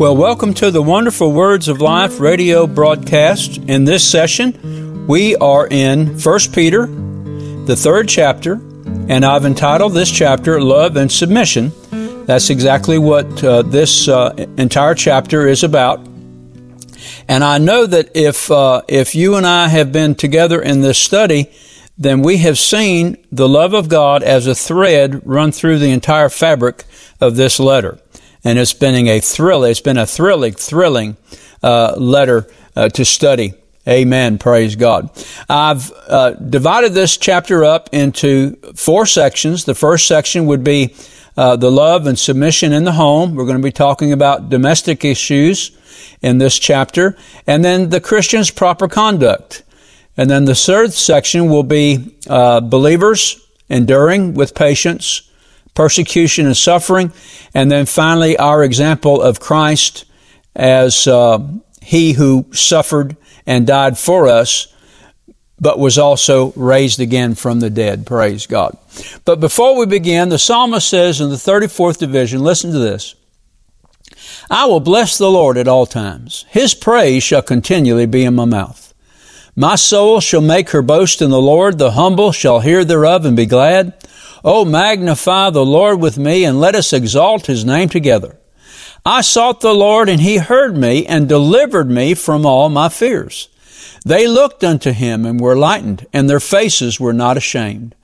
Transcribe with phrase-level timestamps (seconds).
[0.00, 3.58] Well, welcome to the Wonderful Words of Life radio broadcast.
[3.58, 8.54] In this session, we are in 1 Peter, the third chapter,
[9.10, 11.70] and I've entitled this chapter Love and Submission.
[12.24, 15.98] That's exactly what uh, this uh, entire chapter is about.
[17.28, 20.96] And I know that if, uh, if you and I have been together in this
[20.96, 21.50] study,
[21.98, 26.30] then we have seen the love of God as a thread run through the entire
[26.30, 26.84] fabric
[27.20, 28.00] of this letter
[28.44, 29.64] and it's been a thrill.
[29.64, 31.16] It's been a thrilling, thrilling
[31.62, 33.54] uh, letter uh, to study.
[33.88, 34.38] Amen.
[34.38, 35.10] Praise God.
[35.48, 39.64] I've uh, divided this chapter up into four sections.
[39.64, 40.94] The first section would be
[41.36, 43.34] uh, the love and submission in the home.
[43.34, 45.76] We're going to be talking about domestic issues
[46.20, 49.62] in this chapter, and then the Christian's proper conduct.
[50.16, 55.29] And then the third section will be uh, believers enduring with patience
[55.74, 57.12] persecution and suffering.
[57.54, 60.04] And then finally, our example of Christ
[60.54, 61.38] as uh,
[61.82, 64.74] he who suffered and died for us,
[65.58, 68.06] but was also raised again from the dead.
[68.06, 68.76] Praise God.
[69.24, 73.14] But before we begin, the psalmist says in the 34th division, listen to this.
[74.50, 76.44] I will bless the Lord at all times.
[76.48, 78.92] His praise shall continually be in my mouth.
[79.54, 81.78] My soul shall make her boast in the Lord.
[81.78, 83.94] The humble shall hear thereof and be glad.
[84.44, 88.38] Oh, magnify the Lord with me and let us exalt his name together.
[89.04, 93.48] I sought the Lord and he heard me and delivered me from all my fears.
[94.04, 97.94] They looked unto him and were lightened and their faces were not ashamed.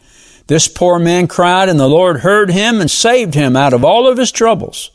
[0.46, 4.06] This poor man cried and the Lord heard him and saved him out of all
[4.06, 4.90] of his troubles.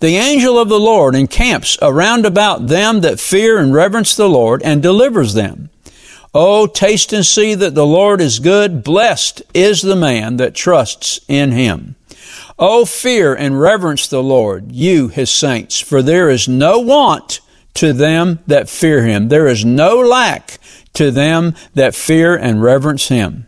[0.00, 4.62] The angel of the Lord encamps around about them that fear and reverence the Lord
[4.62, 5.70] and delivers them.
[6.34, 8.82] Oh, taste and see that the Lord is good.
[8.82, 11.94] Blessed is the man that trusts in him.
[12.58, 17.40] Oh, fear and reverence the Lord, you, his saints, for there is no want
[17.74, 19.28] to them that fear him.
[19.28, 20.58] There is no lack
[20.94, 23.46] to them that fear and reverence him.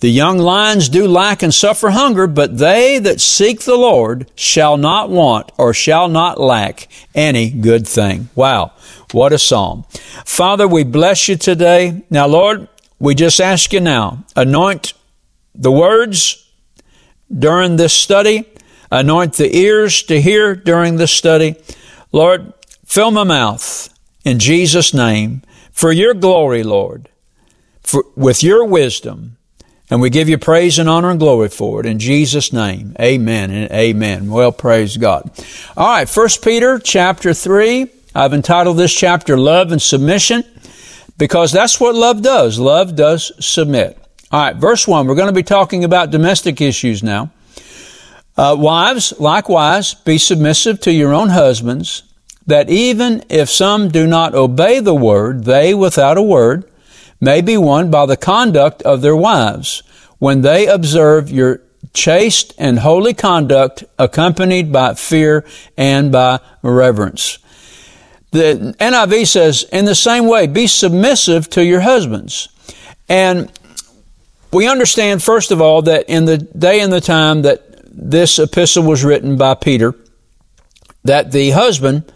[0.00, 4.76] The young lions do lack and suffer hunger, but they that seek the Lord shall
[4.76, 6.86] not want or shall not lack
[7.16, 8.28] any good thing.
[8.36, 8.72] Wow.
[9.10, 9.84] What a psalm.
[10.24, 12.04] Father, we bless you today.
[12.10, 12.68] Now, Lord,
[13.00, 14.92] we just ask you now, anoint
[15.54, 16.48] the words
[17.36, 18.44] during this study,
[18.92, 21.56] anoint the ears to hear during this study.
[22.12, 22.52] Lord,
[22.84, 23.92] fill my mouth
[24.24, 25.42] in Jesus' name
[25.72, 27.08] for your glory, Lord,
[27.82, 29.37] for, with your wisdom.
[29.90, 32.94] And we give you praise and honor and glory for it in Jesus' name.
[33.00, 34.30] Amen and amen.
[34.30, 35.30] Well, praise God.
[35.76, 37.86] All right, First Peter chapter 3.
[38.14, 40.44] I've entitled this chapter Love and Submission
[41.16, 42.58] because that's what love does.
[42.58, 43.96] Love does submit.
[44.30, 45.06] All right, verse 1.
[45.06, 47.30] We're going to be talking about domestic issues now.
[48.36, 52.02] Uh, wives, likewise, be submissive to your own husbands,
[52.46, 56.67] that even if some do not obey the word, they without a word
[57.20, 59.82] may be won by the conduct of their wives
[60.18, 61.60] when they observe your
[61.94, 65.44] chaste and holy conduct accompanied by fear
[65.76, 67.38] and by reverence.
[68.30, 72.48] The NIV says, in the same way, be submissive to your husbands.
[73.08, 73.50] And
[74.52, 78.84] we understand, first of all, that in the day and the time that this epistle
[78.84, 79.94] was written by Peter,
[81.04, 82.12] that the husband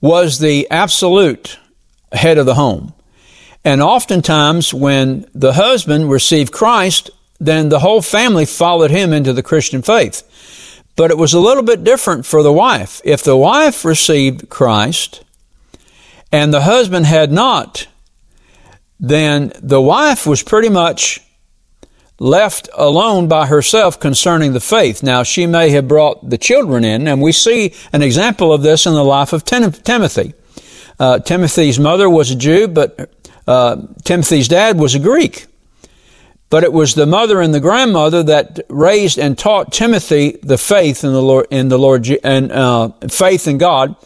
[0.00, 1.58] was the absolute
[2.12, 2.92] head of the home.
[3.64, 9.42] And oftentimes, when the husband received Christ, then the whole family followed him into the
[9.42, 10.22] Christian faith.
[10.96, 13.00] But it was a little bit different for the wife.
[13.04, 15.24] If the wife received Christ
[16.30, 17.86] and the husband had not,
[19.00, 21.20] then the wife was pretty much
[22.18, 25.02] left alone by herself concerning the faith.
[25.02, 28.86] Now, she may have brought the children in, and we see an example of this
[28.86, 30.34] in the life of Timothy.
[31.00, 35.46] Uh, Timothy's mother was a Jew, but uh, Timothy's dad was a Greek.
[36.50, 41.02] But it was the mother and the grandmother that raised and taught Timothy the faith
[41.02, 43.96] in the Lord, in the Lord, and uh, faith in God.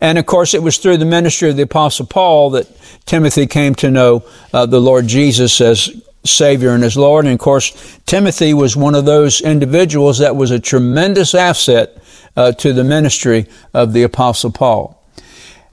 [0.00, 2.66] And of course, it was through the ministry of the Apostle Paul that
[3.06, 7.24] Timothy came to know uh, the Lord Jesus as Savior and as Lord.
[7.24, 12.02] And of course, Timothy was one of those individuals that was a tremendous asset
[12.36, 15.01] uh, to the ministry of the Apostle Paul.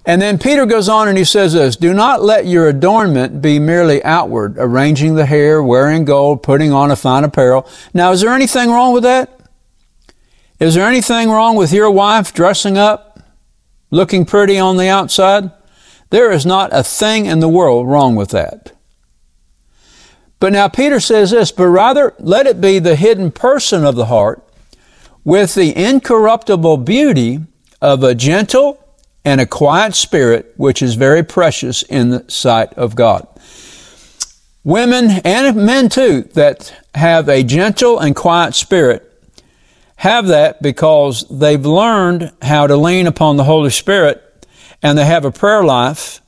[0.06, 3.60] And then Peter goes on and he says this, do not let your adornment be
[3.60, 7.68] merely outward, arranging the hair, wearing gold, putting on a fine apparel.
[7.94, 9.40] Now, is there anything wrong with that?
[10.60, 13.20] Is there anything wrong with your wife dressing up,
[13.92, 15.52] looking pretty on the outside?
[16.10, 18.72] There is not a thing in the world wrong with that.
[20.40, 24.06] But now Peter says this, but rather let it be the hidden person of the
[24.06, 24.44] heart
[25.24, 27.42] with the incorruptible beauty
[27.82, 28.84] of a gentle
[29.26, 33.28] and a quiet spirit, which is very precious in the sight of God.
[34.64, 39.06] Women and men too that have a gentle and quiet spirit
[39.96, 44.48] have that because they've learned how to lean upon the Holy Spirit
[44.82, 46.22] and they have a prayer life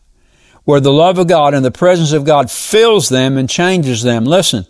[0.63, 4.25] where the love of God and the presence of God fills them and changes them.
[4.25, 4.65] Listen,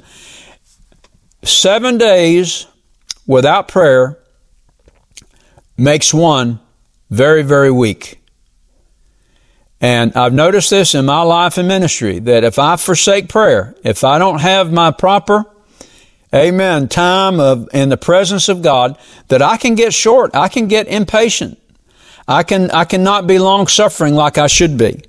[1.43, 2.67] seven days
[3.27, 4.17] without prayer
[5.77, 6.59] makes one
[7.11, 8.19] very, very weak.
[9.79, 14.03] And I've noticed this in my life and ministry that if I forsake prayer, if
[14.03, 15.45] I don't have my proper,
[16.33, 18.97] amen, time of, in the presence of God,
[19.27, 20.35] that I can get short.
[20.35, 21.59] I can get impatient.
[22.27, 25.03] I can, I cannot be long suffering like I should be.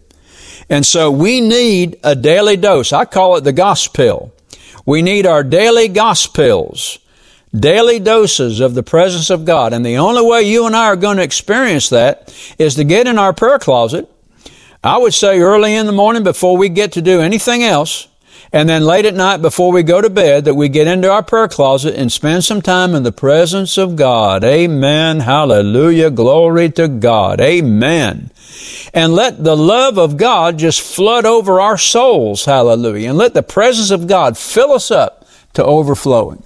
[0.69, 2.93] And so we need a daily dose.
[2.93, 4.33] I call it the gospel.
[4.87, 6.99] We need our daily gospels,
[7.55, 9.73] daily doses of the presence of God.
[9.73, 13.07] And the only way you and I are going to experience that is to get
[13.07, 14.09] in our prayer closet
[14.85, 18.09] I would say early in the morning before we get to do anything else,
[18.53, 21.23] and then late at night before we go to bed that we get into our
[21.23, 24.43] prayer closet and spend some time in the presence of God.
[24.43, 25.21] Amen.
[25.21, 26.11] Hallelujah.
[26.11, 27.41] Glory to God.
[27.41, 28.33] Amen.
[28.93, 32.45] And let the love of God just flood over our souls.
[32.45, 33.11] Hallelujah.
[33.11, 36.43] And let the presence of God fill us up to overflowing.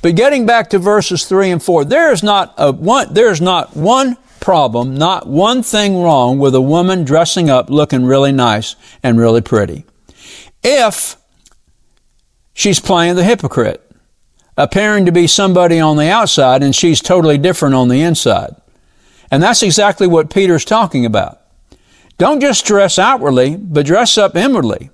[0.00, 3.40] But getting back to verses three and four, there is not a one, there is
[3.40, 8.76] not one problem, not one thing wrong with a woman dressing up looking really nice
[9.02, 9.84] and really pretty.
[10.62, 11.16] If
[12.54, 13.84] she's playing the hypocrite,
[14.56, 18.54] appearing to be somebody on the outside and she's totally different on the inside.
[19.30, 21.40] And that's exactly what Peter's talking about.
[22.16, 24.90] Don't just dress outwardly, but dress up inwardly.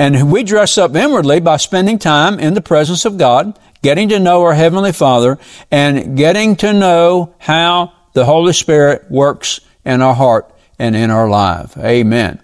[0.00, 4.18] And we dress up inwardly by spending time in the presence of God, getting to
[4.18, 5.38] know our Heavenly Father,
[5.70, 11.28] and getting to know how the Holy Spirit works in our heart and in our
[11.28, 11.76] life.
[11.76, 12.40] Amen.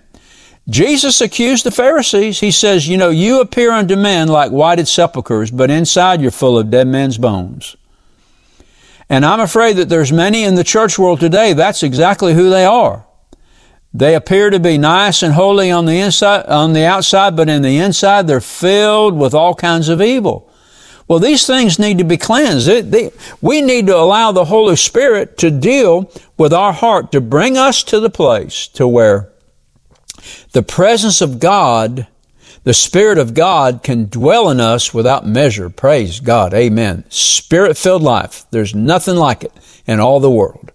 [0.69, 2.41] Jesus accused the Pharisees.
[2.41, 6.59] He says, You know, you appear unto men like whited sepulchres, but inside you're full
[6.59, 7.75] of dead men's bones.
[9.09, 12.67] And I'm afraid that there's many in the church world today, that's exactly who they
[12.67, 13.06] are.
[13.96, 17.62] They appear to be nice and holy on the inside, on the outside, but in
[17.62, 20.52] the inside they're filled with all kinds of evil.
[21.08, 22.69] Well, these things need to be cleansed.
[22.69, 23.10] It, they,
[23.40, 27.82] we need to allow the Holy Spirit to deal with our heart, to bring us
[27.84, 29.31] to the place to where
[30.52, 32.06] the presence of God,
[32.64, 35.70] the Spirit of God can dwell in us without measure.
[35.70, 36.52] Praise God.
[36.52, 37.04] Amen.
[37.08, 38.44] Spirit filled life.
[38.50, 39.52] There's nothing like it
[39.87, 40.70] in all the world.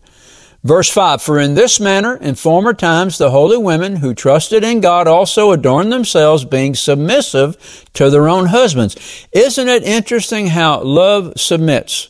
[0.63, 4.79] Verse 5, For in this manner, in former times, the holy women who trusted in
[4.79, 9.27] God also adorned themselves, being submissive to their own husbands.
[9.31, 12.09] Isn't it interesting how love submits?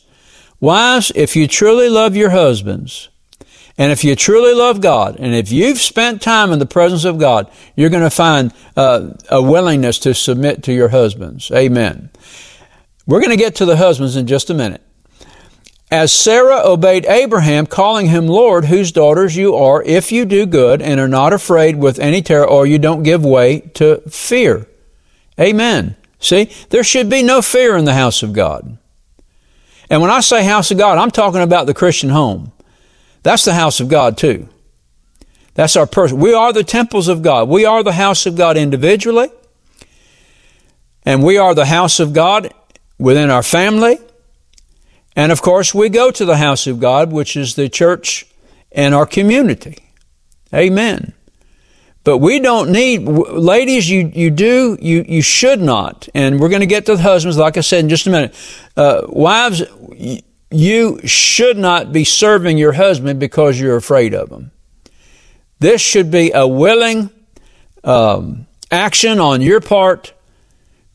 [0.60, 3.08] Wives, if you truly love your husbands,
[3.78, 7.18] and if you truly love God, and if you've spent time in the presence of
[7.18, 11.50] God, you're going to find uh, a willingness to submit to your husbands.
[11.50, 12.10] Amen.
[13.06, 14.82] We're going to get to the husbands in just a minute.
[15.92, 20.80] As Sarah obeyed Abraham, calling him Lord, whose daughters you are, if you do good
[20.80, 24.66] and are not afraid with any terror, or you don't give way to fear.
[25.38, 25.94] Amen.
[26.18, 28.78] See, there should be no fear in the house of God.
[29.90, 32.52] And when I say house of God, I'm talking about the Christian home.
[33.22, 34.48] That's the house of God too.
[35.52, 36.20] That's our person.
[36.20, 37.50] We are the temples of God.
[37.50, 39.28] We are the house of God individually.
[41.04, 42.54] And we are the house of God
[42.98, 43.98] within our family.
[45.14, 48.26] And of course, we go to the house of God, which is the church
[48.70, 49.78] and our community.
[50.54, 51.12] Amen.
[52.04, 56.08] But we don't need, ladies, you, you do, you, you should not.
[56.14, 58.34] And we're going to get to the husbands, like I said in just a minute.
[58.76, 59.62] Uh, wives,
[60.50, 64.50] you should not be serving your husband because you're afraid of him.
[65.60, 67.10] This should be a willing
[67.84, 70.12] um, action on your part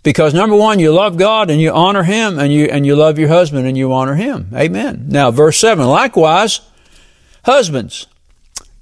[0.08, 3.20] because number one, you love God and you honor Him and you, and you love
[3.20, 4.50] your husband and you honor Him.
[4.56, 5.08] Amen.
[5.10, 6.62] Now, verse 7, likewise,
[7.44, 8.08] husbands,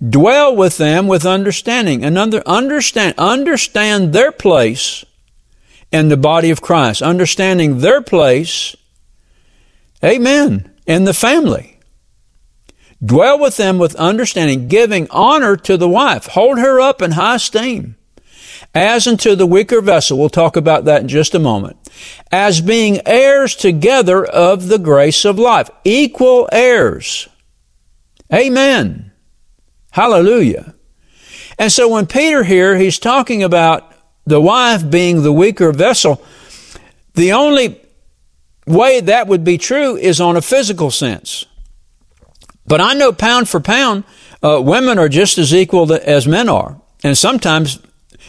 [0.08, 5.04] dwell with them with understanding and under, understand, understand their place
[5.92, 8.76] in the body of Christ, understanding their place,
[10.04, 11.80] amen, in the family.
[13.04, 16.28] Dwell with them with understanding, giving honor to the wife.
[16.28, 17.96] Hold her up in high esteem
[18.76, 21.78] as unto the weaker vessel, we'll talk about that in just a moment,
[22.32, 27.30] as being heirs together of the grace of life, equal heirs.
[28.34, 29.14] Amen.
[29.92, 30.76] Hallelujah.
[31.58, 33.94] And so when Peter here, he's talking about
[34.26, 36.22] the wife being the weaker vessel,
[37.14, 37.80] the only
[38.68, 41.46] way that would be true is on a physical sense.
[42.68, 44.04] But I know pound for pound,
[44.44, 46.82] uh, women are just as equal as men are.
[47.04, 47.80] And sometimes,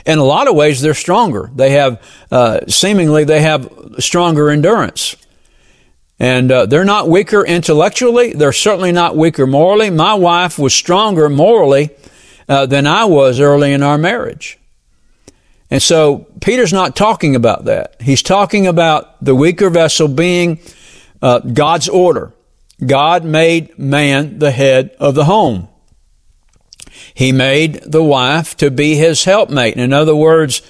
[0.06, 1.50] in a lot of ways, they're stronger.
[1.54, 5.16] They have, uh, seemingly, they have stronger endurance.
[6.18, 8.32] And uh, they're not weaker intellectually.
[8.32, 9.90] They're certainly not weaker morally.
[9.90, 11.90] My wife was stronger morally
[12.48, 14.58] uh, than I was early in our marriage.
[15.70, 17.96] And so Peter's not talking about that.
[18.00, 20.60] He's talking about the weaker vessel being
[21.20, 22.32] uh, God's order.
[22.84, 25.68] God made man the head of the home.
[27.16, 29.78] He made the wife to be his helpmate.
[29.78, 30.60] In other words,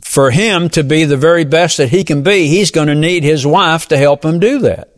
[0.00, 3.24] for him to be the very best that he can be, he's going to need
[3.24, 4.96] his wife to help him do that.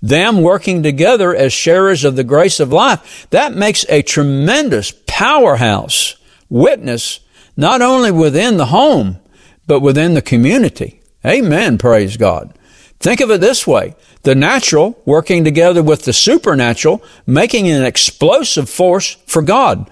[0.00, 6.14] Them working together as sharers of the grace of life, that makes a tremendous powerhouse
[6.48, 7.18] witness,
[7.56, 9.18] not only within the home,
[9.66, 11.02] but within the community.
[11.26, 11.78] Amen.
[11.78, 12.56] Praise God.
[13.00, 13.96] Think of it this way.
[14.22, 19.90] The natural working together with the supernatural, making an explosive force for God.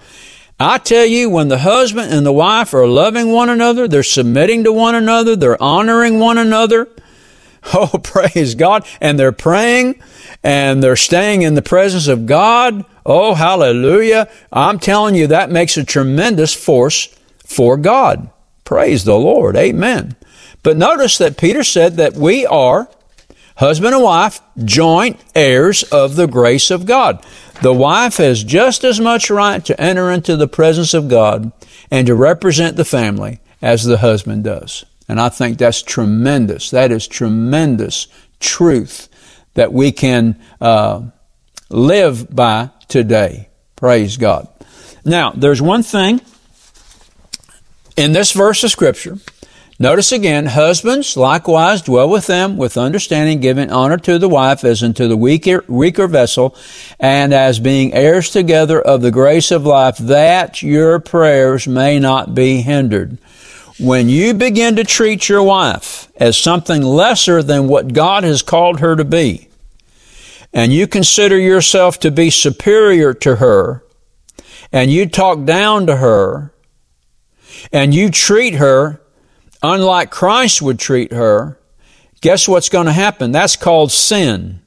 [0.59, 4.63] I tell you, when the husband and the wife are loving one another, they're submitting
[4.63, 6.87] to one another, they're honoring one another.
[7.73, 8.87] Oh, praise God.
[9.01, 10.01] And they're praying
[10.41, 12.85] and they're staying in the presence of God.
[13.05, 14.29] Oh, hallelujah.
[14.53, 17.13] I'm telling you, that makes a tremendous force
[17.45, 18.29] for God.
[18.63, 19.57] Praise the Lord.
[19.57, 20.15] Amen.
[20.63, 22.87] But notice that Peter said that we are
[23.57, 27.23] husband and wife, joint heirs of the grace of God.
[27.61, 31.51] The wife has just as much right to enter into the presence of God
[31.91, 34.85] and to represent the family as the husband does.
[35.09, 36.69] And I think that's tremendous.
[36.69, 38.07] That is tremendous
[38.39, 39.09] truth
[39.55, 41.03] that we can uh,
[41.69, 43.49] live by today.
[43.75, 44.47] Praise God.
[45.03, 46.21] Now, there's one thing
[47.95, 49.17] in this verse of Scripture
[49.79, 54.81] Notice again, husbands likewise dwell with them with understanding, giving honor to the wife as
[54.81, 56.55] unto the weaker, weaker vessel,
[56.99, 62.33] and as being heirs together of the grace of life, that your prayers may not
[62.33, 63.19] be hindered.
[63.79, 68.79] When you begin to treat your wife as something lesser than what God has called
[68.79, 69.47] her to be,
[70.51, 73.83] and you consider yourself to be superior to her,
[74.71, 76.51] and you talk down to her,
[77.71, 79.01] and you treat her
[79.61, 81.59] unlike Christ would treat her,
[82.21, 83.31] guess what's going to happen?
[83.31, 84.61] That's called sin.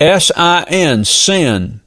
[0.00, 1.80] S I N, sin.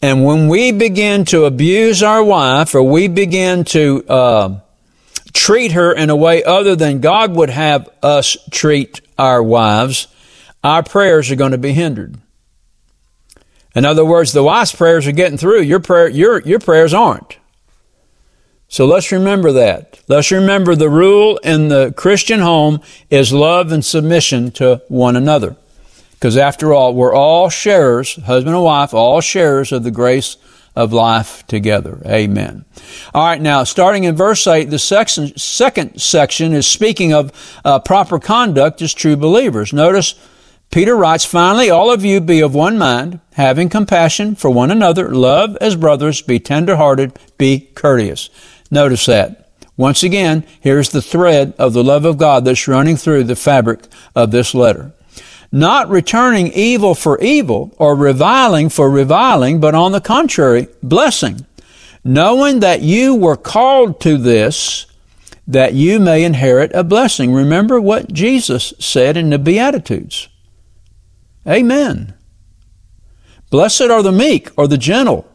[0.00, 4.60] And when we begin to abuse our wife or we begin to uh,
[5.32, 10.06] treat her in a way other than God would have us treat our wives,
[10.62, 12.16] our prayers are going to be hindered.
[13.74, 15.62] In other words, the wife's prayers are getting through.
[15.62, 17.38] Your prayer, your, your prayers aren't.
[18.68, 19.98] So let's remember that.
[20.08, 25.56] Let's remember the rule in the Christian home is love and submission to one another.
[26.12, 30.36] Because after all, we're all sharers, husband and wife, all sharers of the grace
[30.76, 32.02] of life together.
[32.04, 32.64] Amen.
[33.14, 37.32] All right, now starting in verse 8, the section, second section is speaking of
[37.64, 39.72] uh, proper conduct as true believers.
[39.72, 40.14] Notice
[40.70, 45.14] Peter writes, Finally, all of you be of one mind, having compassion for one another,
[45.14, 48.28] love as brothers, be tender-hearted, be courteous.
[48.70, 49.50] Notice that.
[49.76, 53.86] Once again, here's the thread of the love of God that's running through the fabric
[54.14, 54.92] of this letter.
[55.52, 61.46] Not returning evil for evil or reviling for reviling, but on the contrary, blessing.
[62.02, 64.86] Knowing that you were called to this,
[65.46, 67.32] that you may inherit a blessing.
[67.32, 70.28] Remember what Jesus said in the Beatitudes.
[71.46, 72.14] Amen.
[73.50, 75.26] Blessed are the meek or the gentle,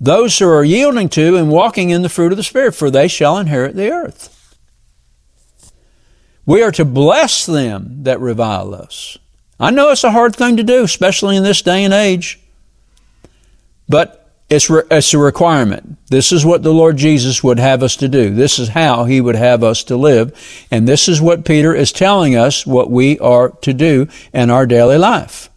[0.00, 3.06] those who are yielding to and walking in the fruit of the Spirit, for they
[3.06, 4.56] shall inherit the earth.
[6.46, 9.18] We are to bless them that revile us.
[9.60, 12.40] I know it's a hard thing to do, especially in this day and age,
[13.88, 15.98] but it's, re- it's a requirement.
[16.08, 18.30] This is what the Lord Jesus would have us to do.
[18.30, 20.66] This is how He would have us to live.
[20.70, 24.66] And this is what Peter is telling us what we are to do in our
[24.66, 25.49] daily life.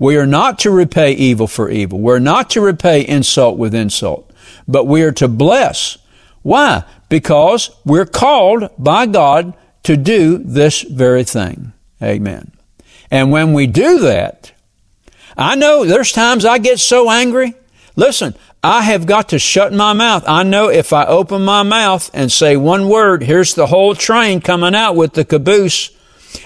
[0.00, 2.00] We are not to repay evil for evil.
[2.00, 4.32] We're not to repay insult with insult,
[4.66, 5.98] but we are to bless.
[6.42, 6.84] Why?
[7.10, 9.52] Because we're called by God
[9.82, 11.74] to do this very thing.
[12.02, 12.50] Amen.
[13.10, 14.52] And when we do that,
[15.36, 17.54] I know there's times I get so angry.
[17.94, 20.24] Listen, I have got to shut my mouth.
[20.26, 24.40] I know if I open my mouth and say one word, here's the whole train
[24.40, 25.90] coming out with the caboose.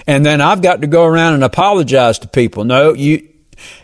[0.07, 2.65] And then I've got to go around and apologize to people.
[2.65, 3.29] No, you,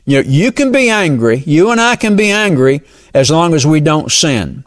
[0.06, 1.38] you know, you can be angry.
[1.38, 2.82] You and I can be angry
[3.14, 4.66] as long as we don't sin.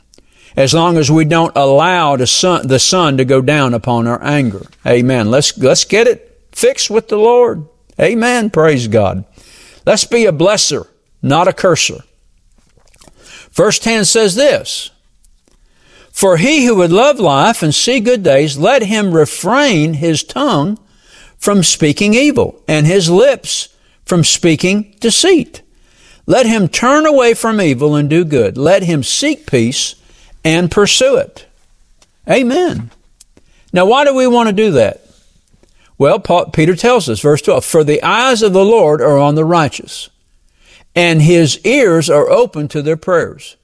[0.56, 4.22] As long as we don't allow the sun, the sun to go down upon our
[4.22, 4.62] anger.
[4.86, 5.30] Amen.
[5.30, 7.66] Let's, let's get it fixed with the Lord.
[8.00, 8.50] Amen.
[8.50, 9.24] Praise God.
[9.84, 10.86] Let's be a blesser,
[11.22, 12.02] not a curser.
[13.50, 14.90] Verse 10 says this
[16.12, 20.78] For he who would love life and see good days, let him refrain his tongue
[21.36, 23.73] from speaking evil and his lips
[24.04, 25.62] from speaking deceit.
[26.26, 28.56] Let him turn away from evil and do good.
[28.56, 29.94] Let him seek peace
[30.42, 31.46] and pursue it.
[32.28, 32.90] Amen.
[33.72, 35.00] Now, why do we want to do that?
[35.98, 39.34] Well, Paul, Peter tells us, verse 12, For the eyes of the Lord are on
[39.34, 40.10] the righteous,
[40.94, 43.56] and his ears are open to their prayers.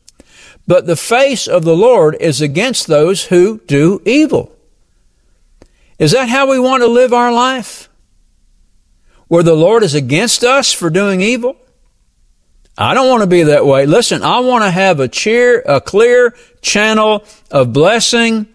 [0.66, 4.54] But the face of the Lord is against those who do evil.
[5.98, 7.89] Is that how we want to live our life?
[9.30, 11.54] Where the Lord is against us for doing evil?
[12.76, 13.86] I don't want to be that way.
[13.86, 18.48] Listen, I want to have a cheer, a clear channel of blessing,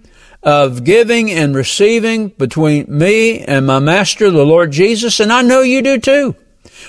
[0.43, 5.61] of giving and receiving between me and my master, the Lord Jesus, and I know
[5.61, 6.35] you do too.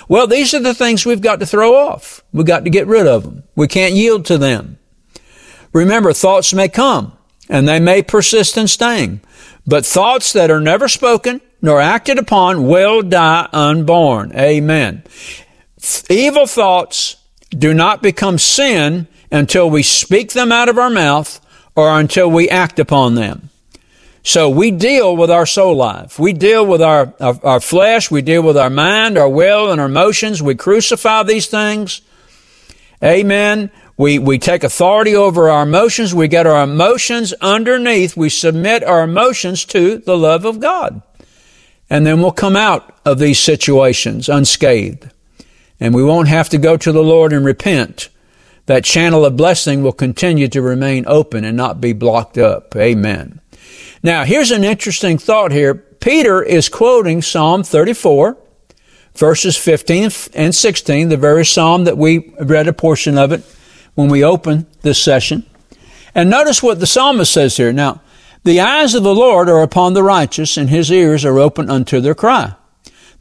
[0.09, 2.21] Well, these are the things we've got to throw off.
[2.33, 3.43] We've got to get rid of them.
[3.55, 4.79] We can't yield to them.
[5.71, 7.17] Remember, thoughts may come
[7.47, 9.21] and they may persist in staying,
[9.65, 14.31] but thoughts that are never spoken nor acted upon will die unborn.
[14.35, 15.03] Amen.
[16.09, 17.17] Evil thoughts
[17.49, 21.39] do not become sin until we speak them out of our mouth
[21.75, 23.49] or until we act upon them.
[24.23, 26.19] So we deal with our soul life.
[26.19, 28.11] We deal with our, our, our, flesh.
[28.11, 30.43] We deal with our mind, our will, and our emotions.
[30.43, 32.01] We crucify these things.
[33.01, 33.71] Amen.
[33.95, 36.13] We, we take authority over our emotions.
[36.13, 38.17] We get our emotions underneath.
[38.17, 41.01] We submit our emotions to the love of God.
[41.89, 45.09] And then we'll come out of these situations unscathed.
[45.79, 48.09] And we won't have to go to the Lord and repent
[48.67, 52.75] that channel of blessing will continue to remain open and not be blocked up.
[52.75, 53.39] Amen.
[54.03, 55.73] Now, here's an interesting thought here.
[55.73, 58.37] Peter is quoting Psalm 34,
[59.15, 63.43] verses 15 and 16, the very psalm that we read a portion of it
[63.95, 65.45] when we opened this session.
[66.13, 67.71] And notice what the psalmist says here.
[67.71, 68.01] Now,
[68.43, 71.99] the eyes of the Lord are upon the righteous, and his ears are open unto
[71.99, 72.55] their cry.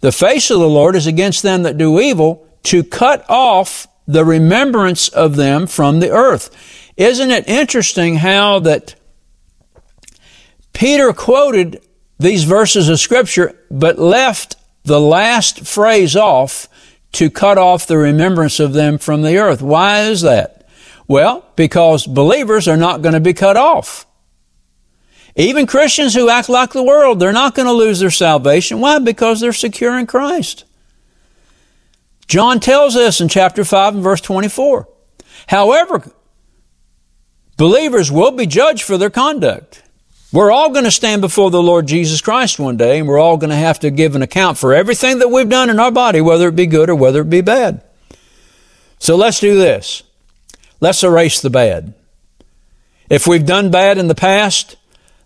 [0.00, 4.24] The face of the Lord is against them that do evil, to cut off the
[4.24, 6.50] remembrance of them from the earth.
[6.96, 8.94] Isn't it interesting how that
[10.72, 11.80] Peter quoted
[12.18, 16.68] these verses of scripture, but left the last phrase off
[17.12, 19.62] to cut off the remembrance of them from the earth.
[19.62, 20.68] Why is that?
[21.08, 24.05] Well, because believers are not going to be cut off.
[25.36, 28.80] Even Christians who act like the world, they're not going to lose their salvation.
[28.80, 28.98] Why?
[28.98, 30.64] Because they're secure in Christ.
[32.26, 34.88] John tells us in chapter 5 and verse 24.
[35.48, 36.10] However,
[37.58, 39.82] believers will be judged for their conduct.
[40.32, 43.36] We're all going to stand before the Lord Jesus Christ one day, and we're all
[43.36, 46.20] going to have to give an account for everything that we've done in our body,
[46.20, 47.82] whether it be good or whether it be bad.
[48.98, 50.02] So let's do this.
[50.80, 51.94] Let's erase the bad.
[53.08, 54.76] If we've done bad in the past,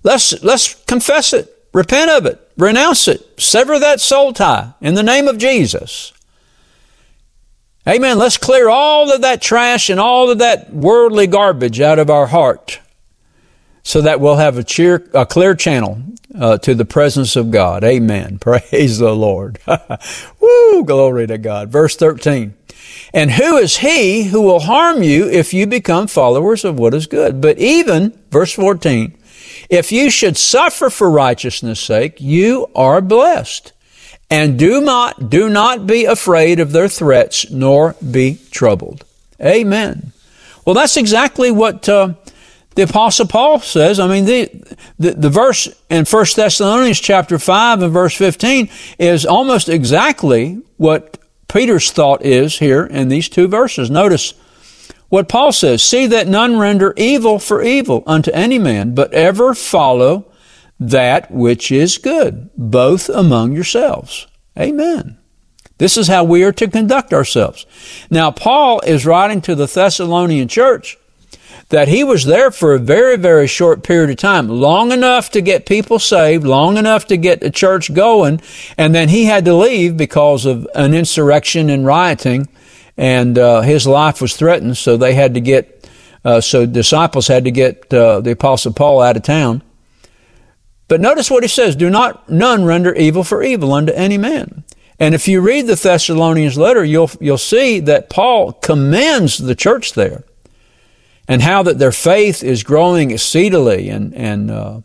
[0.02, 5.02] let's, let's confess it, repent of it, renounce it, sever that soul tie in the
[5.02, 6.12] name of Jesus.
[7.88, 8.18] Amen.
[8.18, 12.26] Let's clear all of that trash and all of that worldly garbage out of our
[12.26, 12.78] heart
[13.82, 16.02] so that we'll have a, cheer, a clear channel
[16.38, 17.82] uh, to the presence of God.
[17.82, 18.38] Amen.
[18.40, 19.58] Praise the Lord.
[20.40, 21.70] Woo, glory to God.
[21.70, 22.54] Verse 13.
[23.12, 27.06] And who is he who will harm you if you become followers of what is
[27.06, 27.40] good?
[27.40, 29.16] But even, verse 14,
[29.70, 33.72] if you should suffer for righteousness' sake, you are blessed.
[34.28, 39.04] And do not, do not be afraid of their threats, nor be troubled.
[39.40, 40.12] Amen.
[40.64, 42.14] Well, that's exactly what uh,
[42.74, 43.98] the apostle Paul says.
[43.98, 44.50] I mean, the,
[44.98, 51.18] the, the verse in 1 Thessalonians chapter 5 and verse 15 is almost exactly what
[51.48, 53.90] Peter's thought is here in these two verses.
[53.90, 54.34] Notice
[55.10, 59.54] what Paul says, see that none render evil for evil unto any man, but ever
[59.54, 60.32] follow
[60.78, 64.26] that which is good, both among yourselves.
[64.58, 65.18] Amen.
[65.78, 67.66] This is how we are to conduct ourselves.
[68.10, 70.96] Now, Paul is writing to the Thessalonian church
[71.70, 75.40] that he was there for a very, very short period of time, long enough to
[75.40, 78.40] get people saved, long enough to get the church going,
[78.76, 82.48] and then he had to leave because of an insurrection and rioting,
[83.00, 85.88] and uh, his life was threatened, so they had to get,
[86.22, 89.62] uh, so disciples had to get uh, the apostle Paul out of town.
[90.86, 94.64] But notice what he says, do not none render evil for evil unto any man.
[94.98, 99.94] And if you read the Thessalonians letter, you'll, you'll see that Paul commends the church
[99.94, 100.24] there
[101.26, 104.80] and how that their faith is growing exceedingly and, and, uh,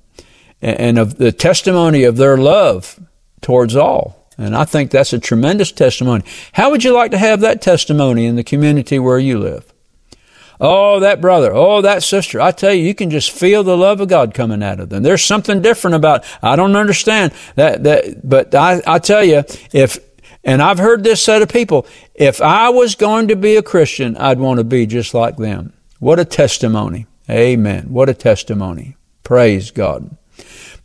[0.61, 2.97] and of the testimony of their love
[3.41, 4.24] towards all.
[4.37, 6.23] And I think that's a tremendous testimony.
[6.53, 9.71] How would you like to have that testimony in the community where you live?
[10.59, 11.53] Oh, that brother.
[11.53, 12.39] Oh, that sister.
[12.39, 15.03] I tell you, you can just feel the love of God coming out of them.
[15.03, 19.43] There's something different about, I don't understand that, that, but I, I tell you,
[19.73, 19.99] if,
[20.43, 24.15] and I've heard this set of people, if I was going to be a Christian,
[24.17, 25.73] I'd want to be just like them.
[25.99, 27.07] What a testimony.
[27.29, 27.85] Amen.
[27.89, 28.95] What a testimony.
[29.23, 30.15] Praise God.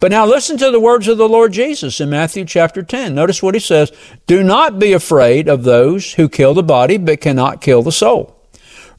[0.00, 3.14] But now listen to the words of the Lord Jesus in Matthew chapter 10.
[3.14, 3.92] Notice what he says.
[4.26, 8.34] Do not be afraid of those who kill the body but cannot kill the soul.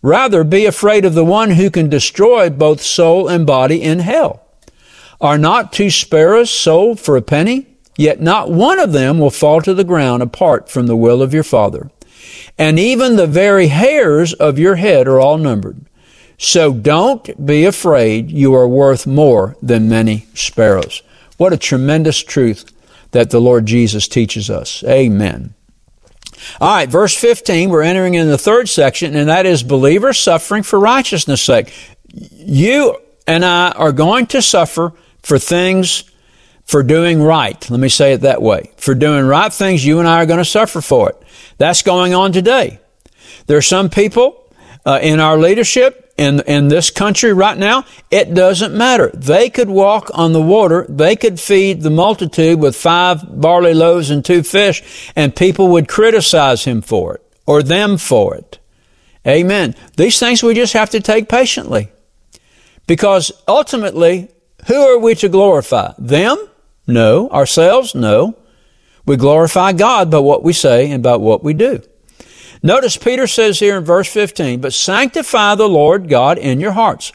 [0.03, 4.45] Rather, be afraid of the one who can destroy both soul and body in hell.
[5.19, 7.67] Are not two sparrows sold for a penny?
[7.97, 11.33] Yet not one of them will fall to the ground apart from the will of
[11.33, 11.89] your Father.
[12.57, 15.85] And even the very hairs of your head are all numbered.
[16.43, 18.31] So don't be afraid.
[18.31, 21.03] You are worth more than many sparrows.
[21.37, 22.65] What a tremendous truth
[23.11, 24.83] that the Lord Jesus teaches us.
[24.85, 25.53] Amen.
[26.59, 30.63] All right, verse 15, we're entering in the third section, and that is believers suffering
[30.63, 31.71] for righteousness' sake.
[32.11, 36.05] You and I are going to suffer for things
[36.65, 37.69] for doing right.
[37.69, 38.71] Let me say it that way.
[38.77, 41.21] For doing right things, you and I are going to suffer for it.
[41.59, 42.79] That's going on today.
[43.45, 44.51] There are some people
[44.87, 49.09] uh, in our leadership in, in this country right now, it doesn't matter.
[49.11, 50.85] They could walk on the water.
[50.87, 55.87] They could feed the multitude with five barley loaves and two fish, and people would
[55.87, 58.59] criticize him for it or them for it.
[59.25, 59.73] Amen.
[59.97, 61.89] These things we just have to take patiently.
[62.85, 64.29] Because ultimately,
[64.67, 65.93] who are we to glorify?
[65.97, 66.37] Them?
[66.85, 67.29] No.
[67.29, 67.95] Ourselves?
[67.95, 68.37] No.
[69.07, 71.81] We glorify God by what we say and by what we do.
[72.63, 77.11] Notice Peter says here in verse 15, but sanctify the Lord God in your hearts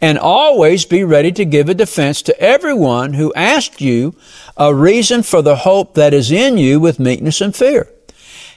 [0.00, 4.16] and always be ready to give a defense to everyone who asks you
[4.56, 7.88] a reason for the hope that is in you with meekness and fear.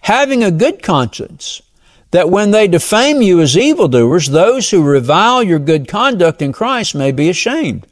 [0.01, 1.61] Having a good conscience,
[2.09, 6.93] that when they defame you as evildoers, those who revile your good conduct in Christ
[6.93, 7.87] may be ashamed.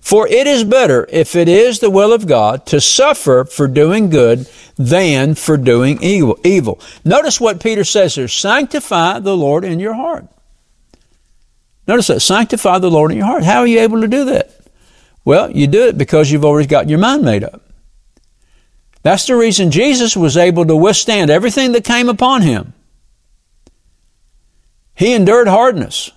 [0.00, 4.10] For it is better, if it is the will of God, to suffer for doing
[4.10, 6.80] good than for doing evil.
[7.04, 10.26] Notice what Peter says here sanctify the Lord in your heart.
[11.86, 13.44] Notice that sanctify the Lord in your heart.
[13.44, 14.54] How are you able to do that?
[15.24, 17.62] Well, you do it because you've already got your mind made up.
[19.02, 22.74] That's the reason Jesus was able to withstand everything that came upon him.
[24.94, 26.10] He endured hardness.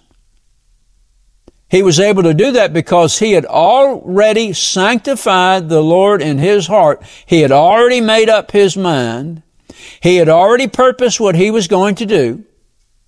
[1.71, 6.67] He was able to do that because he had already sanctified the Lord in his
[6.67, 7.01] heart.
[7.25, 9.41] He had already made up his mind.
[10.01, 12.43] He had already purposed what he was going to do.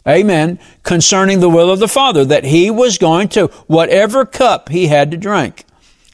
[0.08, 0.60] Amen.
[0.82, 5.12] Concerning the will of the Father, that he was going to, whatever cup he had
[5.12, 5.66] to drink.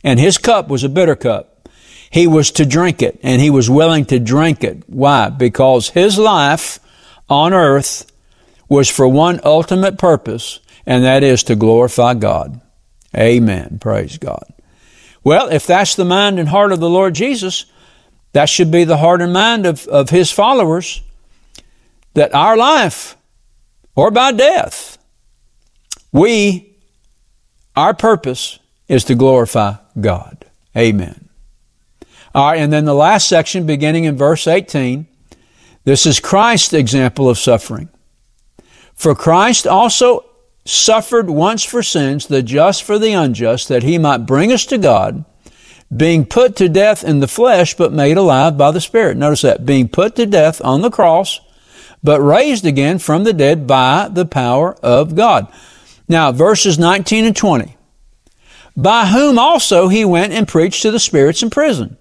[0.04, 1.70] And his cup was a bitter cup.
[2.10, 4.84] He was to drink it, and he was willing to drink it.
[4.88, 5.30] Why?
[5.30, 6.80] Because his life
[7.30, 8.12] on earth
[8.68, 12.60] was for one ultimate purpose, and that is to glorify God.
[13.16, 13.78] Amen.
[13.80, 14.44] Praise God.
[15.24, 17.66] Well, if that's the mind and heart of the Lord Jesus,
[18.34, 21.04] that should be the heart and mind of, of His followers,
[22.16, 23.16] that our life,
[23.96, 24.98] or by death,
[26.12, 26.76] we,
[27.76, 30.44] our purpose is to glorify God.
[30.76, 31.30] Amen.
[32.34, 35.06] All right, and then the last section, beginning in verse 18,
[35.84, 37.90] this is Christ's example of suffering.
[38.96, 40.29] For Christ also
[40.66, 44.78] suffered once for sins, the just for the unjust, that he might bring us to
[44.78, 45.26] God,
[45.96, 49.18] being put to death in the flesh, but made alive by the Spirit.
[49.18, 51.40] Notice that, being put to death on the cross,
[52.04, 55.52] but raised again from the dead by the power of God.
[56.08, 57.76] Now, verses 19 and 20.
[58.76, 61.98] By whom also he went and preached to the spirits in prison,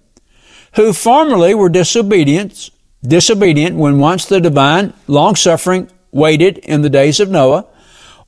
[0.75, 2.69] who formerly were disobedient,
[3.03, 7.65] disobedient when once the divine long suffering waited in the days of Noah,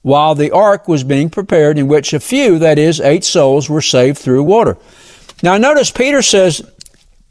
[0.01, 3.81] while the ark was being prepared, in which a few, that is, eight souls, were
[3.81, 4.77] saved through water.
[5.43, 6.61] Now, notice Peter says,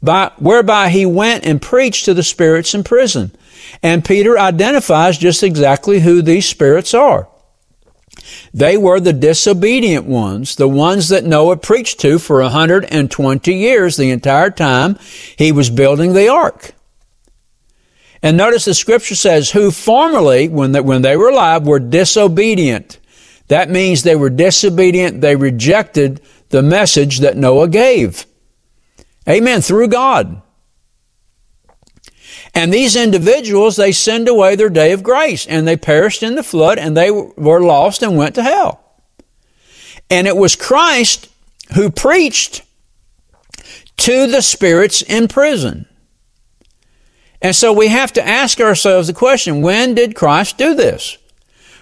[0.01, 3.31] by, whereby he went and preached to the spirits in prison.
[3.83, 7.27] And Peter identifies just exactly who these spirits are.
[8.53, 14.11] They were the disobedient ones, the ones that Noah preached to for 120 years, the
[14.11, 14.97] entire time
[15.37, 16.73] he was building the ark.
[18.23, 22.99] And notice the scripture says, who formerly, when they, when they were alive, were disobedient.
[23.47, 25.21] That means they were disobedient.
[25.21, 28.25] They rejected the message that Noah gave.
[29.27, 29.61] Amen.
[29.61, 30.41] Through God.
[32.53, 36.43] And these individuals, they sinned away their day of grace and they perished in the
[36.43, 38.83] flood and they were lost and went to hell.
[40.09, 41.29] And it was Christ
[41.75, 42.63] who preached
[43.97, 45.87] to the spirits in prison.
[47.41, 51.17] And so we have to ask ourselves the question, when did Christ do this?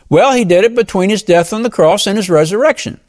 [0.08, 3.00] Well, he did it between his death on the cross and his resurrection.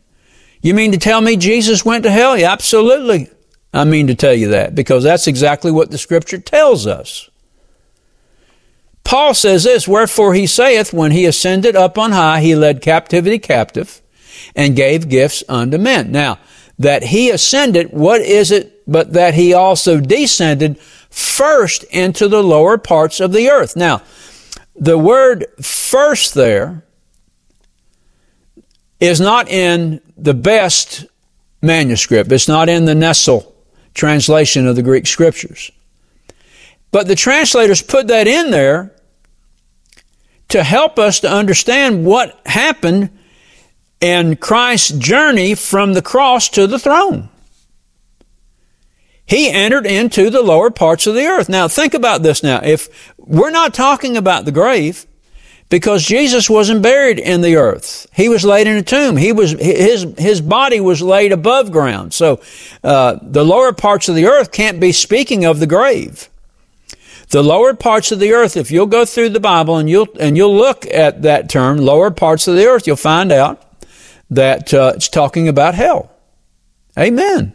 [0.61, 2.37] You mean to tell me Jesus went to hell?
[2.37, 3.29] Yeah, absolutely.
[3.73, 7.31] I mean to tell you that because that's exactly what the scripture tells us.
[9.05, 13.39] Paul says this, wherefore he saith, when he ascended up on high, he led captivity
[13.39, 14.03] captive
[14.55, 16.13] and gave gifts unto men.
[16.13, 16.39] Now,
[16.79, 20.79] that he ascended, what is it but that he also descended
[21.11, 23.77] first into the lower parts of the earth?
[23.77, 24.03] Now,
[24.75, 26.85] the word first there
[29.01, 31.07] is not in the best
[31.63, 32.31] manuscript.
[32.31, 33.55] It's not in the Nestle
[33.95, 35.71] translation of the Greek scriptures.
[36.91, 38.95] But the translators put that in there
[40.49, 43.11] to help us to understand what happened
[44.01, 47.29] in Christ's journey from the cross to the throne.
[49.31, 51.49] He entered into the lower parts of the earth.
[51.49, 52.61] Now think about this now.
[52.65, 55.07] If we're not talking about the grave,
[55.69, 58.09] because Jesus wasn't buried in the earth.
[58.13, 59.17] He was laid in a tomb.
[59.17, 62.13] He was, his, his body was laid above ground.
[62.13, 62.41] So,
[62.83, 66.29] uh, the lower parts of the earth can't be speaking of the grave.
[67.29, 70.37] The lower parts of the earth, if you'll go through the Bible and you'll, and
[70.37, 73.63] you'll look at that term, lower parts of the earth, you'll find out
[74.29, 76.11] that uh, it's talking about hell.
[76.99, 77.55] Amen.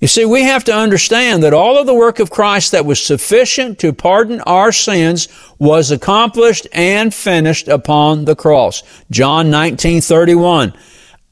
[0.00, 3.02] You see, we have to understand that all of the work of Christ that was
[3.02, 5.28] sufficient to pardon our sins
[5.58, 8.82] was accomplished and finished upon the cross.
[9.10, 10.74] John 19, 31.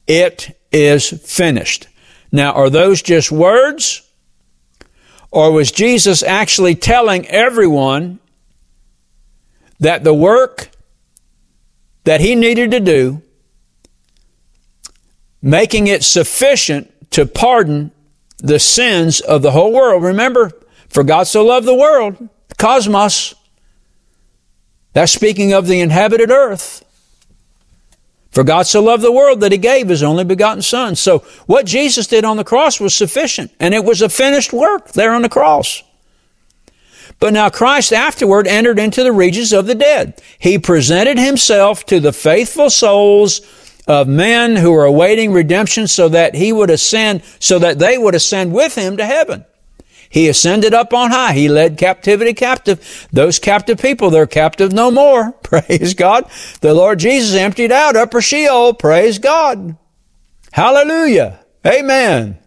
[0.07, 1.89] It is finished.
[2.33, 4.01] Now, are those just words?
[5.31, 8.19] Or was Jesus actually telling everyone
[9.79, 10.71] that the work
[12.05, 13.21] that he needed to do,
[15.43, 17.91] making it sufficient to pardon
[18.39, 20.03] the sins of the whole world.
[20.03, 20.53] Remember,
[20.89, 23.35] for God so loved the world, cosmos.
[24.93, 26.85] That's speaking of the inhabited earth.
[28.31, 30.97] For God so loved the world that he gave his only begotten son.
[30.97, 34.93] So what Jesus did on the cross was sufficient and it was a finished work
[34.93, 35.85] there on the cross.
[37.21, 40.21] But now Christ afterward entered into the regions of the dead.
[40.39, 43.41] He presented himself to the faithful souls
[43.87, 48.15] of men who are awaiting redemption so that he would ascend, so that they would
[48.15, 49.45] ascend with him to heaven.
[50.09, 51.33] He ascended up on high.
[51.33, 53.09] He led captivity captive.
[53.13, 55.33] Those captive people, they're captive no more.
[55.43, 56.31] Praise God.
[56.61, 58.75] The Lord Jesus emptied out upper Sheol.
[58.75, 59.77] Praise God.
[60.53, 61.41] Hallelujah.
[61.67, 62.39] Amen.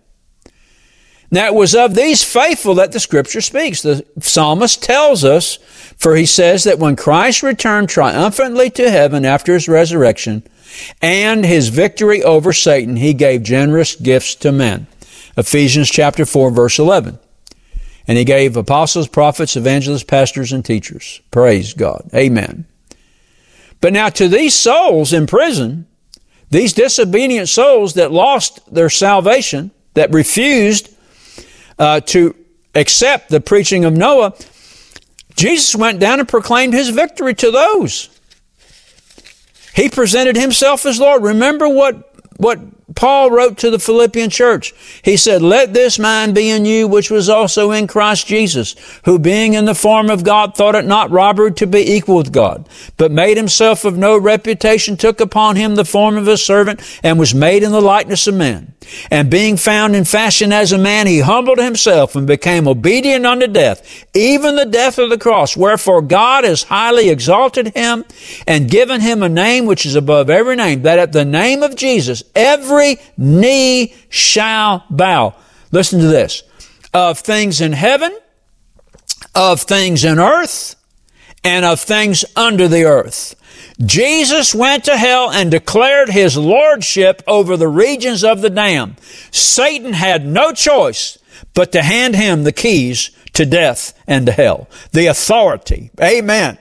[1.30, 3.82] Now it was of these faithful that the scripture speaks.
[3.82, 5.58] The psalmist tells us,
[5.98, 10.44] for he says that when Christ returned triumphantly to heaven after his resurrection,
[11.02, 14.88] and his victory over Satan, he gave generous gifts to men.
[15.38, 17.20] Ephesians chapter 4 verse 11.
[18.08, 21.22] And he gave apostles, prophets, evangelists, pastors, and teachers.
[21.30, 22.10] Praise God.
[22.14, 22.66] Amen.
[23.82, 25.88] But now to these souls in prison,
[26.50, 30.90] these disobedient souls that lost their salvation, that refused
[31.78, 32.36] uh, to
[32.74, 34.34] accept the preaching of Noah,
[35.36, 38.10] Jesus went down and proclaimed his victory to those.
[39.78, 41.22] He presented himself as Lord.
[41.22, 42.60] Remember what, what
[42.96, 44.74] Paul wrote to the Philippian church.
[45.04, 49.20] He said, Let this mind be in you, which was also in Christ Jesus, who
[49.20, 52.68] being in the form of God thought it not robbery to be equal with God,
[52.96, 57.20] but made himself of no reputation, took upon him the form of a servant, and
[57.20, 58.74] was made in the likeness of men.
[59.12, 63.48] And being found in fashion as a man, he humbled himself and became obedient unto
[63.48, 65.58] death, even the death of the cross.
[65.58, 68.06] Wherefore God has highly exalted him
[68.48, 71.76] and given him a name which is above every name, that at the name of
[71.76, 72.87] Jesus every
[73.18, 75.36] knee shall bow.
[75.72, 76.44] Listen to this.
[76.94, 78.18] Of things in heaven,
[79.36, 80.76] of things in earth,
[81.44, 83.36] and of things under the earth
[83.84, 89.00] Jesus went to hell and declared his lordship over the regions of the damned.
[89.32, 91.18] Satan had no choice
[91.54, 94.68] but to hand him the keys to death and to hell.
[94.94, 95.92] The authority.
[96.02, 96.58] Amen.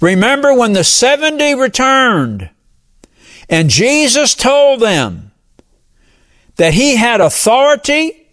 [0.00, 2.50] Remember when the 70 returned
[3.48, 5.32] and Jesus told them
[6.56, 8.28] that he had authority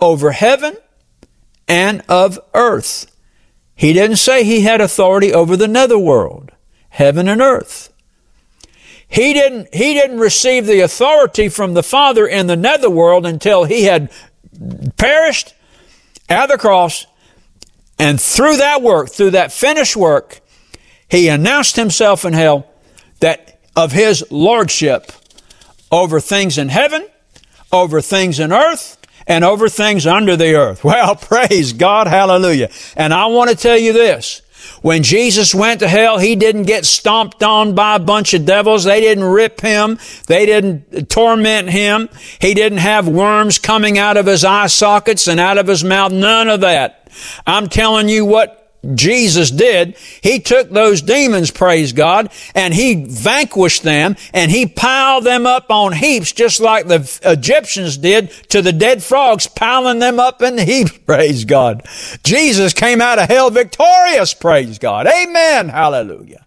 [0.00, 0.76] over heaven
[1.68, 3.10] and of earth.
[3.74, 6.52] He didn't say he had authority over the netherworld
[6.88, 7.92] heaven and earth.
[9.08, 13.84] He didn't, he didn't receive the authority from the Father in the netherworld until he
[13.84, 14.10] had
[14.96, 15.54] perished
[16.28, 17.06] at the cross.
[17.98, 20.40] And through that work, through that finished work,
[21.08, 22.66] he announced himself in hell
[23.20, 25.12] that of his lordship
[25.92, 27.06] over things in heaven,
[27.72, 30.84] over things in earth, and over things under the earth.
[30.84, 32.70] Well, praise God, hallelujah.
[32.96, 34.42] And I want to tell you this.
[34.82, 38.84] When Jesus went to hell, he didn't get stomped on by a bunch of devils.
[38.84, 39.98] They didn't rip him.
[40.26, 42.08] They didn't torment him.
[42.40, 46.12] He didn't have worms coming out of his eye sockets and out of his mouth.
[46.12, 47.10] None of that.
[47.46, 49.96] I'm telling you what Jesus did.
[50.22, 55.70] He took those demons, praise God, and he vanquished them and he piled them up
[55.70, 60.56] on heaps just like the Egyptians did to the dead frogs, piling them up in
[60.56, 61.86] the heaps, praise God.
[62.24, 65.06] Jesus came out of hell victorious, praise God.
[65.06, 65.68] Amen.
[65.68, 66.45] Hallelujah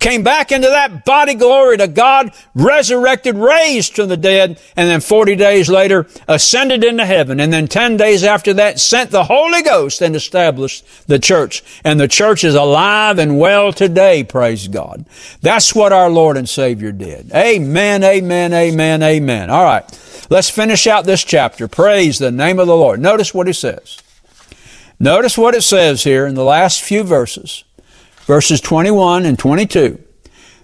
[0.00, 5.00] came back into that body glory to God, resurrected, raised from the dead, and then
[5.00, 7.38] 40 days later ascended into heaven.
[7.38, 11.62] And then 10 days after that sent the Holy Ghost and established the church.
[11.84, 15.04] And the church is alive and well today, praise God.
[15.42, 17.30] That's what our Lord and Savior did.
[17.32, 19.50] Amen, amen, amen, amen.
[19.50, 19.84] All right.
[20.30, 21.68] Let's finish out this chapter.
[21.68, 23.00] Praise the name of the Lord.
[23.00, 24.00] Notice what he says.
[24.98, 27.64] Notice what it says here in the last few verses
[28.30, 30.00] verses 21 and 22.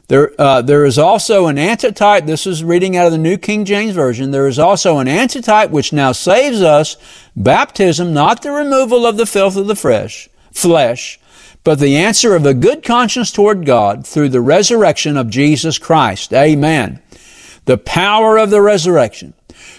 [0.07, 2.24] There, uh, there is also an antitype.
[2.24, 4.31] This is reading out of the New King James Version.
[4.31, 6.96] There is also an antitype which now saves us,
[7.35, 11.18] baptism, not the removal of the filth of the flesh, flesh,
[11.64, 16.33] but the answer of a good conscience toward God through the resurrection of Jesus Christ.
[16.33, 17.02] Amen.
[17.64, 19.35] The power of the resurrection.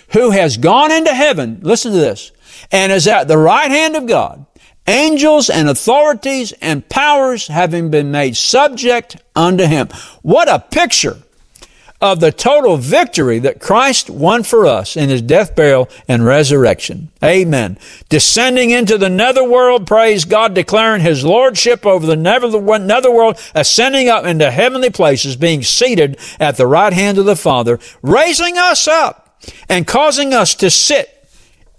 [0.10, 2.34] Who has gone into heaven, listen to this,
[2.70, 4.46] and is at the right hand of God,
[4.88, 9.90] angels and authorities and powers having been made subject unto him.
[10.22, 11.18] What a picture
[12.00, 17.10] of the total victory that Christ won for us in his death, burial, and resurrection.
[17.24, 17.80] Amen.
[18.08, 24.52] Descending into the netherworld, praise God, declaring his lordship over the netherworld, ascending up into
[24.52, 29.88] heavenly places, being seated at the right hand of the Father, raising us up and
[29.88, 31.14] causing us to sit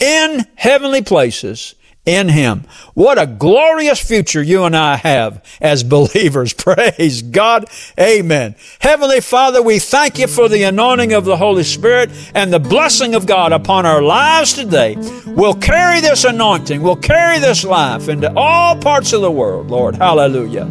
[0.01, 1.75] in heavenly places
[2.09, 2.65] in Him.
[2.95, 6.53] What a glorious future you and I have as believers.
[6.55, 7.67] Praise God.
[8.01, 8.55] Amen.
[8.81, 13.15] Heavenly Father, we thank you for the anointing of the Holy Spirit and the blessing
[13.15, 14.97] of God upon our lives today.
[15.27, 19.95] We'll carry this anointing, we'll carry this life into all parts of the world, Lord.
[19.95, 20.69] Hallelujah.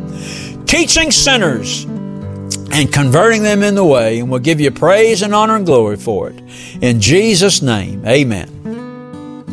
[0.66, 1.86] Teaching sinners
[2.72, 5.98] and converting them in the way, and we'll give you praise and honor and glory
[5.98, 6.42] for it.
[6.82, 8.77] In Jesus' name, amen.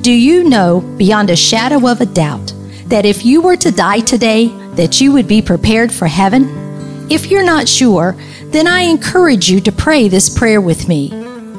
[0.04, 2.52] Do you know beyond a shadow of a doubt
[2.88, 7.08] that if you were to die today, that you would be prepared for heaven?
[7.10, 8.14] If you're not sure,
[8.48, 11.08] then I encourage you to pray this prayer with me.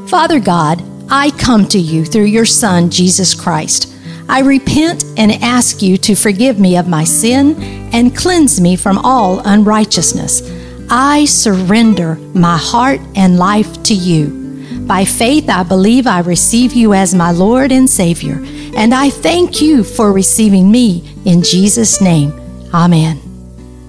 [0.10, 3.92] Father God, I come to you through your Son, Jesus Christ.
[4.30, 7.60] I repent and ask you to forgive me of my sin
[7.96, 10.44] and cleanse me from all unrighteousness.
[10.92, 14.45] I surrender my heart and life to you.
[14.88, 18.40] By faith, I believe I receive you as my Lord and Savior,
[18.76, 22.32] and I thank you for receiving me in Jesus' name.
[22.72, 23.20] Amen.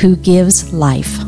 [0.00, 1.25] who gives life.